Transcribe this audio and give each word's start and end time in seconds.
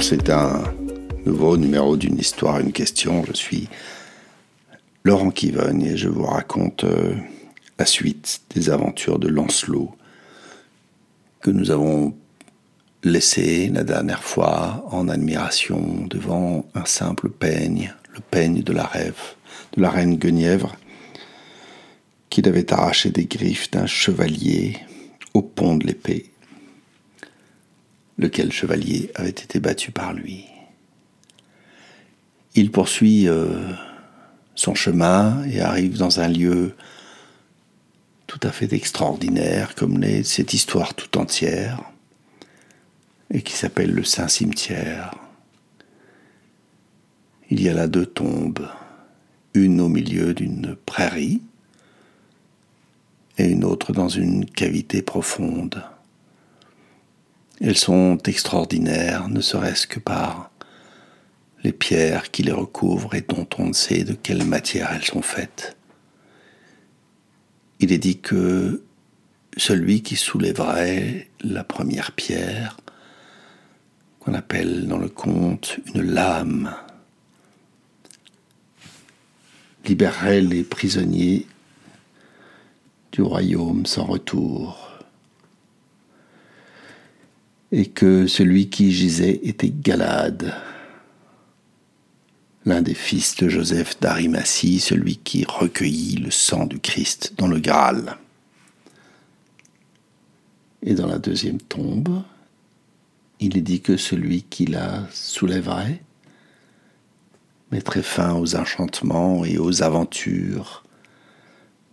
C'est 0.00 0.30
un 0.30 0.62
nouveau 1.26 1.56
numéro 1.56 1.96
d'une 1.96 2.18
histoire, 2.18 2.60
une 2.60 2.72
question. 2.72 3.24
Je 3.24 3.32
suis 3.32 3.68
Laurent 5.04 5.30
Kivogne 5.30 5.82
et 5.82 5.96
je 5.96 6.08
vous 6.08 6.24
raconte 6.24 6.84
euh, 6.84 7.14
la 7.78 7.84
suite 7.84 8.40
des 8.54 8.70
aventures 8.70 9.18
de 9.18 9.28
Lancelot 9.28 9.90
que 11.40 11.50
nous 11.50 11.70
avons 11.70 12.14
laissé 13.02 13.68
la 13.68 13.84
dernière 13.84 14.22
fois 14.22 14.86
en 14.90 15.08
admiration 15.08 16.06
devant 16.08 16.64
un 16.74 16.84
simple 16.84 17.28
peigne, 17.28 17.92
le 18.14 18.20
peigne 18.20 18.62
de 18.62 18.72
la 18.72 18.84
rêve, 18.84 19.20
de 19.76 19.82
la 19.82 19.90
reine 19.90 20.16
Guenièvre, 20.16 20.76
qu'il 22.30 22.48
avait 22.48 22.72
arraché 22.72 23.10
des 23.10 23.26
griffes 23.26 23.70
d'un 23.70 23.86
chevalier 23.86 24.76
au 25.34 25.42
pont 25.42 25.76
de 25.76 25.86
l'épée 25.86 26.30
lequel 28.18 28.52
chevalier 28.52 29.10
avait 29.14 29.30
été 29.30 29.60
battu 29.60 29.92
par 29.92 30.12
lui. 30.12 30.44
Il 32.54 32.70
poursuit 32.70 33.28
euh, 33.28 33.72
son 34.54 34.74
chemin 34.74 35.44
et 35.44 35.60
arrive 35.60 35.96
dans 35.96 36.20
un 36.20 36.28
lieu 36.28 36.74
tout 38.26 38.40
à 38.42 38.50
fait 38.50 38.72
extraordinaire, 38.72 39.74
comme 39.74 39.98
l'est 39.98 40.24
cette 40.24 40.52
histoire 40.52 40.94
tout 40.94 41.16
entière, 41.16 41.80
et 43.32 43.42
qui 43.42 43.52
s'appelle 43.54 43.92
le 43.92 44.04
Saint-Cimetière. 44.04 45.14
Il 47.50 47.62
y 47.62 47.68
a 47.68 47.74
là 47.74 47.86
deux 47.86 48.04
tombes, 48.04 48.68
une 49.54 49.80
au 49.80 49.88
milieu 49.88 50.34
d'une 50.34 50.74
prairie 50.74 51.40
et 53.38 53.46
une 53.46 53.64
autre 53.64 53.92
dans 53.92 54.08
une 54.08 54.44
cavité 54.44 55.00
profonde. 55.00 55.82
Elles 57.60 57.76
sont 57.76 58.18
extraordinaires, 58.24 59.28
ne 59.28 59.40
serait-ce 59.40 59.86
que 59.86 59.98
par 59.98 60.50
les 61.64 61.72
pierres 61.72 62.30
qui 62.30 62.44
les 62.44 62.52
recouvrent 62.52 63.14
et 63.14 63.22
dont 63.22 63.48
on 63.58 63.66
ne 63.66 63.72
sait 63.72 64.04
de 64.04 64.12
quelle 64.14 64.44
matière 64.44 64.92
elles 64.92 65.04
sont 65.04 65.22
faites. 65.22 65.76
Il 67.80 67.92
est 67.92 67.98
dit 67.98 68.20
que 68.20 68.82
celui 69.56 70.02
qui 70.02 70.14
soulèverait 70.14 71.28
la 71.40 71.64
première 71.64 72.12
pierre, 72.12 72.76
qu'on 74.20 74.34
appelle 74.34 74.86
dans 74.86 74.98
le 74.98 75.08
conte 75.08 75.78
une 75.94 76.02
lame, 76.02 76.72
libérerait 79.84 80.42
les 80.42 80.62
prisonniers 80.62 81.46
du 83.10 83.22
royaume 83.22 83.84
sans 83.84 84.04
retour 84.04 84.87
et 87.72 87.86
que 87.86 88.26
celui 88.26 88.68
qui 88.68 88.92
gisait 88.92 89.40
était 89.42 89.70
Galade, 89.70 90.54
l'un 92.64 92.82
des 92.82 92.94
fils 92.94 93.36
de 93.36 93.48
Joseph 93.48 93.98
d'Arimathie, 94.00 94.80
celui 94.80 95.16
qui 95.16 95.44
recueillit 95.44 96.16
le 96.16 96.30
sang 96.30 96.66
du 96.66 96.78
Christ 96.78 97.34
dans 97.36 97.46
le 97.46 97.60
Graal. 97.60 98.16
Et 100.82 100.94
dans 100.94 101.06
la 101.06 101.18
deuxième 101.18 101.60
tombe, 101.60 102.22
il 103.40 103.56
est 103.56 103.62
dit 103.62 103.80
que 103.80 103.96
celui 103.96 104.42
qui 104.42 104.66
la 104.66 105.06
soulèverait 105.12 106.02
mettrait 107.70 108.02
fin 108.02 108.34
aux 108.34 108.56
enchantements 108.56 109.44
et 109.44 109.58
aux 109.58 109.82
aventures 109.82 110.84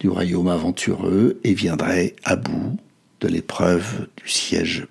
du 0.00 0.08
royaume 0.08 0.48
aventureux 0.48 1.40
et 1.44 1.54
viendrait 1.54 2.14
à 2.24 2.36
bout 2.36 2.76
de 3.20 3.28
l'épreuve 3.28 4.08
du 4.16 4.28
siège 4.28 4.86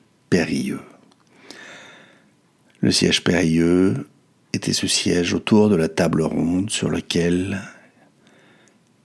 Le 2.79 2.91
siège 2.91 3.23
périlleux 3.23 4.07
était 4.53 4.71
ce 4.71 4.87
siège 4.87 5.33
autour 5.33 5.69
de 5.69 5.75
la 5.75 5.89
table 5.89 6.21
ronde 6.21 6.69
sur 6.69 6.89
lequel 6.89 7.61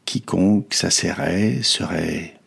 quiconque 0.05 0.73
s'asserrait 0.73 1.63
serait 1.63 2.39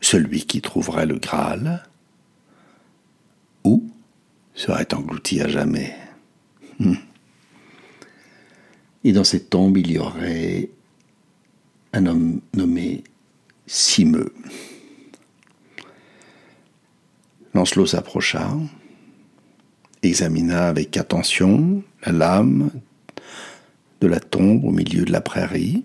celui 0.00 0.46
qui 0.46 0.60
trouverait 0.60 1.06
le 1.06 1.18
Graal 1.18 1.82
ou 3.64 3.90
serait 4.54 4.94
englouti 4.94 5.40
à 5.40 5.48
jamais. 5.48 5.94
Hmm. 6.78 6.94
Et 9.02 9.12
dans 9.12 9.24
cette 9.24 9.50
tombe, 9.50 9.76
il 9.76 9.90
y 9.90 9.98
aurait 9.98 10.70
un 11.92 12.06
homme 12.06 12.40
nommé 12.54 13.02
Simeux. 13.66 14.32
Lancelot 17.52 17.86
s'approcha, 17.86 18.48
examina 20.02 20.68
avec 20.68 20.96
attention 20.96 21.82
la 22.04 22.12
lame 22.12 22.70
de 24.00 24.06
la 24.06 24.20
tombe 24.20 24.64
au 24.64 24.70
milieu 24.70 25.04
de 25.04 25.12
la 25.12 25.20
prairie, 25.20 25.84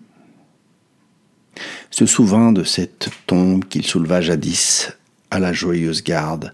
se 1.89 2.05
souvint 2.05 2.51
de 2.51 2.63
cette 2.63 3.09
tombe 3.25 3.65
qu'il 3.65 3.85
souleva 3.85 4.21
jadis 4.21 4.91
à 5.31 5.39
la 5.39 5.53
joyeuse 5.53 6.03
garde, 6.03 6.53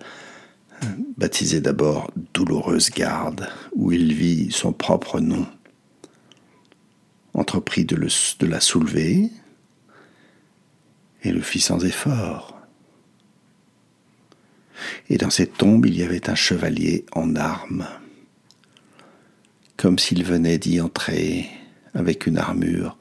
baptisée 1.18 1.60
d'abord 1.60 2.10
douloureuse 2.34 2.90
garde, 2.90 3.50
où 3.76 3.92
il 3.92 4.14
vit 4.14 4.52
son 4.52 4.72
propre 4.72 5.20
nom. 5.20 5.46
Entreprit 7.34 7.86
de, 7.86 7.96
de 7.96 8.48
la 8.48 8.60
soulever 8.60 9.30
et 11.24 11.32
le 11.32 11.42
fit 11.42 11.62
sans 11.62 11.84
effort 11.86 12.61
et 15.10 15.18
dans 15.18 15.30
cette 15.30 15.58
tombe 15.58 15.86
il 15.86 15.98
y 15.98 16.04
avait 16.04 16.30
un 16.30 16.36
chevalier 16.36 17.06
en 17.14 17.36
armes, 17.36 17.88
comme 19.78 20.00
s'il 20.00 20.24
venait 20.24 20.58
d'y 20.58 20.80
entrer 20.82 21.50
avec 21.94 22.28
une 22.28 22.38
armure 22.38 22.98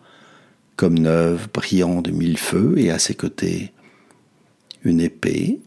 comme 0.77 0.99
neuve, 0.99 1.49
brillant 1.53 2.01
de 2.01 2.11
mille 2.11 2.39
feux, 2.39 2.75
et 2.79 2.91
à 2.91 2.99
ses 2.99 3.15
côtés 3.15 3.71
une 4.83 4.99
épée 4.99 5.61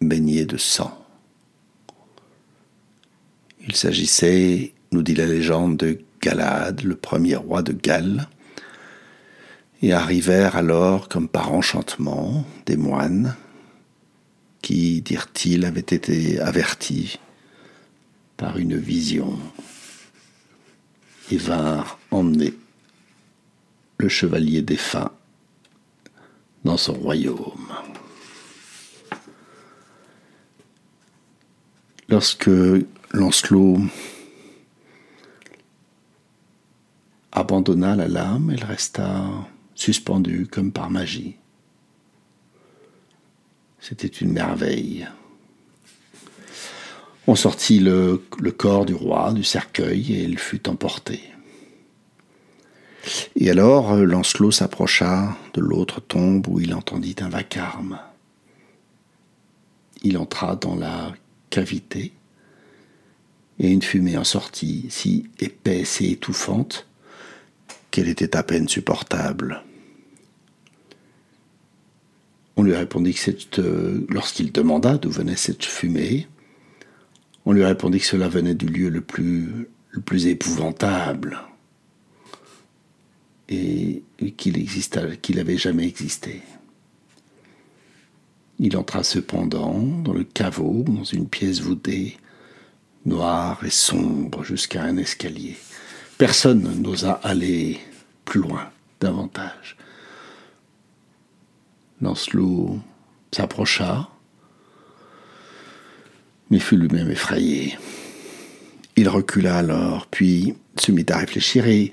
baignée 0.00 0.46
de 0.46 0.56
sang. 0.56 1.04
Il 3.60 3.76
s'agissait, 3.76 4.72
nous 4.90 5.02
dit 5.02 5.14
la 5.14 5.26
légende, 5.26 5.76
de 5.76 5.98
Galade, 6.22 6.82
le 6.82 6.96
premier 6.96 7.36
roi 7.36 7.60
de 7.60 7.72
Galles, 7.72 8.26
et 9.82 9.92
arrivèrent 9.92 10.56
alors, 10.56 11.10
comme 11.10 11.28
par 11.28 11.52
enchantement, 11.52 12.46
des 12.64 12.78
moines 12.78 13.36
qui, 14.68 15.00
dirent-ils, 15.00 15.64
avait 15.64 15.80
été 15.80 16.38
avertis 16.40 17.18
par 18.36 18.58
une 18.58 18.76
vision 18.76 19.38
et 21.30 21.38
vinrent 21.38 21.98
emmener 22.10 22.52
le 23.96 24.10
chevalier 24.10 24.60
défunt 24.60 25.10
dans 26.64 26.76
son 26.76 26.92
royaume. 26.92 27.72
Lorsque 32.10 32.50
Lancelot 33.12 33.78
abandonna 37.32 37.96
la 37.96 38.08
lame, 38.08 38.50
elle 38.50 38.64
resta 38.64 39.30
suspendue 39.74 40.46
comme 40.46 40.72
par 40.72 40.90
magie. 40.90 41.36
C'était 43.80 44.06
une 44.06 44.32
merveille. 44.32 45.06
On 47.26 47.34
sortit 47.34 47.78
le, 47.78 48.22
corps 48.56 48.86
du 48.86 48.94
roi 48.94 49.32
du 49.32 49.44
cercueil 49.44 50.14
et 50.14 50.22
il 50.22 50.38
fut 50.38 50.68
emporté. 50.68 51.20
Et 53.36 53.50
alors 53.50 53.96
Lancelot 53.96 54.50
s'approcha 54.50 55.36
de 55.54 55.60
l'autre 55.60 56.00
tombe 56.00 56.48
où 56.48 56.58
il 56.60 56.74
entendit 56.74 57.16
un 57.20 57.28
vacarme. 57.28 58.00
Il 60.02 60.16
entra 60.16 60.56
dans 60.56 60.74
la 60.74 61.12
cavité 61.50 62.12
et 63.58 63.70
une 63.70 63.82
fumée 63.82 64.16
en 64.16 64.24
sortit, 64.24 64.86
si 64.88 65.28
épaisse 65.40 66.00
et 66.00 66.12
étouffante 66.12 66.86
qu'elle 67.90 68.08
était 68.08 68.36
à 68.36 68.42
peine 68.42 68.68
supportable. 68.68 69.62
On 72.58 72.64
lui 72.64 72.74
répondit 72.74 73.14
que 73.14 73.20
cette, 73.20 73.60
euh, 73.60 74.04
lorsqu'il 74.08 74.50
demanda 74.50 74.98
d'où 74.98 75.10
venait 75.10 75.36
cette 75.36 75.64
fumée, 75.64 76.26
on 77.46 77.52
lui 77.52 77.64
répondit 77.64 78.00
que 78.00 78.04
cela 78.04 78.28
venait 78.28 78.56
du 78.56 78.66
lieu 78.66 78.88
le 78.88 79.00
plus, 79.00 79.68
le 79.90 80.00
plus 80.00 80.26
épouvantable 80.26 81.38
et 83.48 84.02
qu'il 84.36 84.58
exista, 84.58 85.16
qu'il 85.16 85.36
n'avait 85.36 85.56
jamais 85.56 85.86
existé. 85.86 86.42
Il 88.58 88.76
entra 88.76 89.04
cependant 89.04 89.78
dans 89.78 90.12
le 90.12 90.24
caveau, 90.24 90.84
dans 90.86 91.04
une 91.04 91.28
pièce 91.28 91.60
voûtée, 91.60 92.18
noire 93.06 93.64
et 93.64 93.70
sombre, 93.70 94.42
jusqu'à 94.42 94.82
un 94.82 94.96
escalier. 94.96 95.56
Personne 96.18 96.82
n'osa 96.82 97.12
aller 97.22 97.78
plus 98.24 98.40
loin, 98.40 98.68
davantage. 99.00 99.76
Lancelot 102.00 102.78
s'approcha, 103.32 104.08
mais 106.50 106.58
fut 106.58 106.76
lui-même 106.76 107.10
effrayé. 107.10 107.76
Il 108.96 109.08
recula 109.08 109.58
alors, 109.58 110.06
puis 110.06 110.54
se 110.76 110.92
mit 110.92 111.06
à 111.08 111.18
réfléchir 111.18 111.66
et, 111.66 111.90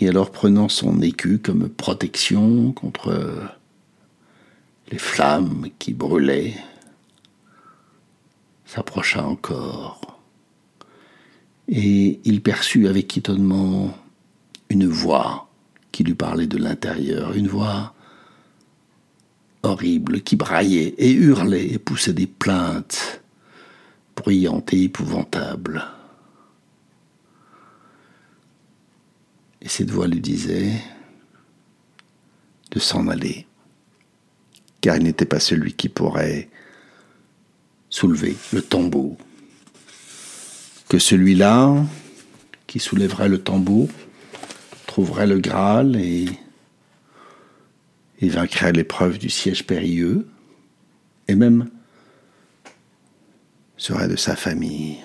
et 0.00 0.08
alors 0.08 0.30
prenant 0.30 0.68
son 0.68 1.00
écu 1.02 1.38
comme 1.38 1.68
protection 1.68 2.72
contre 2.72 3.48
les 4.90 4.98
flammes 4.98 5.68
qui 5.78 5.94
brûlaient, 5.94 6.54
s'approcha 8.64 9.24
encore, 9.24 10.20
et 11.68 12.20
il 12.24 12.42
perçut 12.42 12.88
avec 12.88 13.16
étonnement 13.16 13.94
une 14.68 14.86
voix 14.86 15.47
qui 15.92 16.04
lui 16.04 16.14
parlait 16.14 16.46
de 16.46 16.58
l'intérieur, 16.58 17.32
une 17.34 17.48
voix 17.48 17.94
horrible 19.62 20.20
qui 20.22 20.36
braillait 20.36 20.94
et 20.98 21.12
hurlait 21.12 21.68
et 21.68 21.78
poussait 21.78 22.12
des 22.12 22.26
plaintes 22.26 23.22
bruyantes 24.16 24.72
et 24.72 24.84
épouvantables. 24.84 25.84
Et 29.60 29.68
cette 29.68 29.90
voix 29.90 30.06
lui 30.06 30.20
disait 30.20 30.72
de 32.70 32.78
s'en 32.78 33.08
aller, 33.08 33.46
car 34.80 34.96
il 34.96 35.02
n'était 35.02 35.24
pas 35.24 35.40
celui 35.40 35.72
qui 35.72 35.88
pourrait 35.88 36.48
soulever 37.90 38.36
le 38.52 38.62
tambour, 38.62 39.16
que 40.88 40.98
celui-là 40.98 41.74
qui 42.66 42.78
soulèverait 42.78 43.28
le 43.28 43.42
tambour 43.42 43.88
trouverait 44.98 45.28
le 45.28 45.38
Graal 45.38 45.94
et, 45.94 46.28
vaincrait 48.20 48.72
l'épreuve 48.72 49.16
du 49.16 49.30
siège 49.30 49.64
périlleux, 49.64 50.26
et 51.28 51.36
même 51.36 51.70
serait 53.76 54.08
de 54.08 54.16
sa 54.16 54.34
famille. 54.34 54.96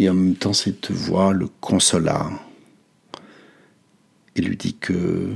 Et 0.00 0.10
en 0.10 0.14
même 0.14 0.34
temps, 0.34 0.52
cette 0.52 0.90
voix 0.90 1.32
le 1.32 1.46
consola 1.60 2.32
et 4.34 4.42
lui 4.42 4.56
dit 4.56 4.74
que 4.74 5.32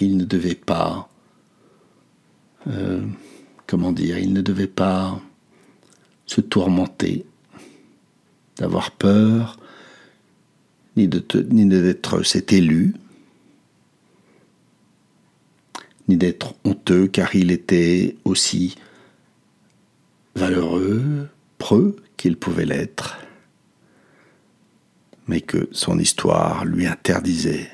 il 0.00 0.18
ne 0.18 0.26
devait 0.26 0.54
pas 0.54 1.08
euh, 2.66 3.00
comment 3.66 3.92
dire, 3.92 4.18
il 4.18 4.34
ne 4.34 4.42
devait 4.42 4.66
pas 4.66 5.18
se 6.26 6.42
tourmenter, 6.42 7.24
d'avoir 8.56 8.90
peur, 8.90 9.56
ni 10.96 11.08
d'être 11.08 12.22
cet 12.22 12.52
élu, 12.52 12.94
ni 16.08 16.16
d'être 16.16 16.54
honteux, 16.64 17.06
car 17.06 17.34
il 17.34 17.50
était 17.50 18.16
aussi 18.24 18.76
valeureux, 20.34 21.28
preux 21.58 21.96
qu'il 22.16 22.36
pouvait 22.36 22.66
l'être, 22.66 23.18
mais 25.28 25.40
que 25.40 25.68
son 25.72 25.98
histoire 25.98 26.64
lui 26.64 26.86
interdisait 26.86 27.70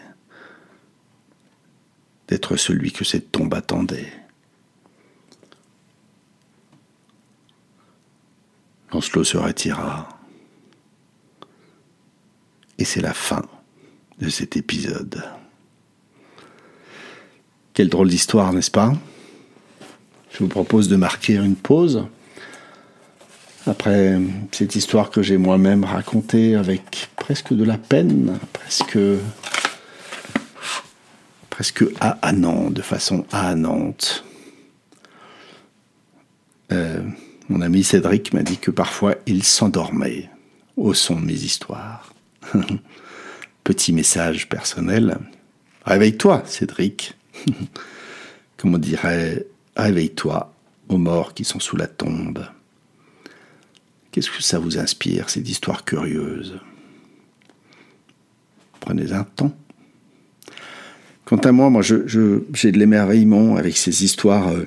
d'être 2.28 2.56
celui 2.56 2.92
que 2.92 3.04
cette 3.04 3.32
tombe 3.32 3.54
attendait. 3.54 4.12
Lancelot 8.92 9.24
se 9.24 9.36
retira. 9.38 10.17
Et 12.78 12.84
c'est 12.84 13.00
la 13.00 13.14
fin 13.14 13.44
de 14.20 14.28
cet 14.28 14.56
épisode. 14.56 15.22
Quelle 17.74 17.88
drôle 17.88 18.08
d'histoire, 18.08 18.52
n'est-ce 18.52 18.70
pas? 18.70 18.92
Je 20.32 20.38
vous 20.38 20.48
propose 20.48 20.88
de 20.88 20.96
marquer 20.96 21.34
une 21.34 21.56
pause 21.56 22.06
après 23.66 24.18
cette 24.52 24.76
histoire 24.76 25.10
que 25.10 25.22
j'ai 25.22 25.36
moi-même 25.36 25.84
racontée 25.84 26.54
avec 26.54 27.10
presque 27.16 27.52
de 27.52 27.64
la 27.64 27.76
peine, 27.76 28.38
presque 28.52 28.98
presque 31.50 31.84
ânant, 32.22 32.70
de 32.70 32.82
façon 32.82 33.24
ânante. 33.32 34.24
Euh, 36.70 37.02
mon 37.48 37.60
ami 37.60 37.82
Cédric 37.82 38.32
m'a 38.32 38.42
dit 38.42 38.58
que 38.58 38.70
parfois 38.70 39.16
il 39.26 39.42
s'endormait 39.42 40.30
au 40.76 40.94
son 40.94 41.16
de 41.16 41.26
mes 41.26 41.32
histoires. 41.32 42.12
Petit 43.64 43.92
message 43.92 44.48
personnel. 44.48 45.18
Réveille-toi, 45.84 46.42
Cédric. 46.46 47.14
Comme 48.56 48.74
on 48.74 48.78
dirait, 48.78 49.46
réveille-toi 49.76 50.52
aux 50.88 50.98
morts 50.98 51.34
qui 51.34 51.44
sont 51.44 51.60
sous 51.60 51.76
la 51.76 51.86
tombe. 51.86 52.46
Qu'est-ce 54.10 54.30
que 54.30 54.42
ça 54.42 54.58
vous 54.58 54.78
inspire, 54.78 55.30
cette 55.30 55.48
histoire 55.48 55.84
curieuse 55.84 56.58
Prenez 58.80 59.12
un 59.12 59.24
temps. 59.24 59.54
Quant 61.24 61.36
à 61.36 61.52
moi, 61.52 61.68
moi, 61.68 61.82
j'ai 61.82 62.72
de 62.72 62.78
l'émerveillement 62.78 63.56
avec 63.56 63.76
ces 63.76 64.02
histoires 64.02 64.48
euh, 64.48 64.66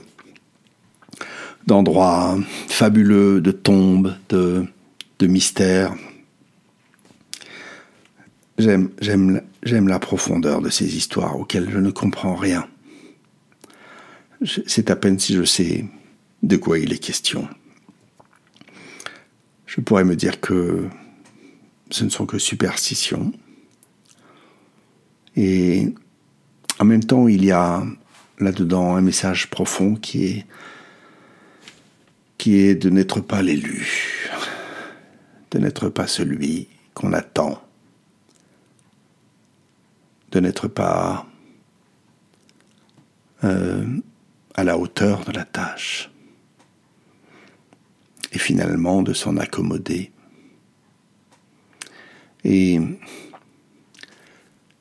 d'endroits 1.66 2.38
fabuleux, 2.68 3.42
de 3.42 3.52
tombes, 3.52 4.14
de 4.30 4.68
mystères. 5.22 5.96
J'aime, 8.58 8.92
j'aime, 9.00 9.42
j'aime 9.64 9.88
la 9.88 10.00
profondeur 10.00 10.62
de 10.62 10.70
ces 10.70 10.96
histoires 10.96 11.40
auxquelles 11.40 11.70
je 11.72 11.80
ne 11.80 11.90
comprends 11.90 12.36
rien. 12.36 12.68
C'est 14.66 14.90
à 14.90 14.96
peine 14.96 15.20
si 15.20 15.34
je 15.34 15.44
sais 15.44 15.86
de 16.44 16.58
quoi 16.58 16.80
il 16.80 16.92
est 16.94 16.98
question. 16.98 17.48
Je 19.66 19.82
pourrais 19.82 20.04
me 20.04 20.16
dire 20.16 20.42
que 20.42 20.88
ce 21.92 22.04
ne 22.04 22.10
sont 22.10 22.26
que 22.26 22.38
superstitions. 22.38 23.32
Et 25.36 25.94
en 26.80 26.86
même 26.86 27.04
temps, 27.04 27.28
il 27.28 27.46
y 27.46 27.52
a 27.52 27.84
là-dedans 28.40 28.96
un 28.96 29.02
message 29.02 29.50
profond 29.50 29.96
qui 29.96 30.26
est 30.26 30.46
qui 32.38 32.58
est 32.58 32.74
de 32.74 32.90
n'être 32.90 33.22
pas 33.22 33.44
l'élu, 33.44 34.28
de 35.52 35.60
n'être 35.60 35.90
pas 35.90 36.08
celui 36.08 36.70
qu'on 36.96 37.14
attend, 37.14 37.62
de 40.32 40.40
n'être 40.40 40.68
pas 40.68 41.28
euh, 43.44 44.00
à 44.56 44.64
la 44.64 44.78
hauteur 44.78 45.26
de 45.26 45.32
la 45.32 45.46
tâche, 45.46 46.12
et 48.32 48.40
finalement 48.40 49.02
de 49.02 49.14
s'en 49.14 49.38
accommoder. 49.38 50.12
Et 52.44 52.80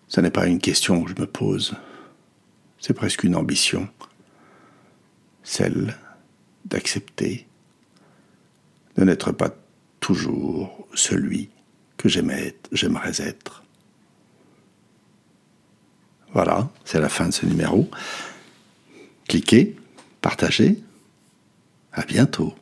ce 0.08 0.20
n'est 0.20 0.30
pas 0.30 0.46
une 0.46 0.60
question 0.60 1.02
que 1.02 1.10
je 1.10 1.20
me 1.20 1.26
pose, 1.26 1.74
c'est 2.78 2.94
presque 2.94 3.24
une 3.24 3.36
ambition, 3.36 3.88
celle 5.42 5.96
d'accepter 6.64 7.46
de 8.96 9.04
n'être 9.04 9.32
pas 9.32 9.54
toujours 10.00 10.86
celui 10.94 11.50
que 11.96 12.08
j'aimerais 12.08 13.20
être. 13.20 13.59
Voilà, 16.32 16.68
c'est 16.84 17.00
la 17.00 17.08
fin 17.08 17.26
de 17.26 17.32
ce 17.32 17.46
numéro. 17.46 17.88
Cliquez, 19.28 19.76
partagez. 20.20 20.78
À 21.92 22.04
bientôt. 22.04 22.54